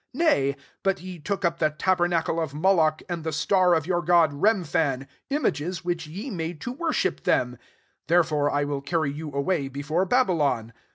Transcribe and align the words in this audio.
43 0.15 0.25
Nay, 0.41 0.55
but 0.81 0.99
ye 1.01 1.19
took 1.19 1.45
up 1.45 1.59
the 1.59 1.69
tabernacle 1.69 2.39
of 2.41 2.55
Moloch, 2.55 3.03
and 3.07 3.23
the 3.23 3.31
star 3.31 3.75
of 3.75 3.85
your 3.85 4.01
god 4.01 4.31
Remphan, 4.31 5.05
images 5.29 5.85
which 5.85 6.07
ye 6.07 6.31
made 6.31 6.59
to 6.61 6.71
worship 6.71 7.21
them: 7.21 7.55
there 8.07 8.23
fore 8.23 8.49
I 8.49 8.63
will 8.63 8.81
carry 8.81 9.11
you 9.13 9.31
away 9.31 9.67
be 9.67 9.81
yond 9.81 10.09
Babylon. 10.09 10.73